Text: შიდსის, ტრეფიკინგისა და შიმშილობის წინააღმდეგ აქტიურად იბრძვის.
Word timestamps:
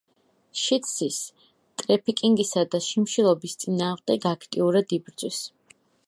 შიდსის, 0.59 1.17
ტრეფიკინგისა 1.81 2.63
და 2.75 2.81
შიმშილობის 2.85 3.55
წინააღმდეგ 3.65 4.25
აქტიურად 4.31 4.97
იბრძვის. 4.99 5.43